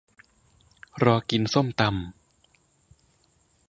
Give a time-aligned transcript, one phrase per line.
[1.03, 1.91] รอกินส้มตำ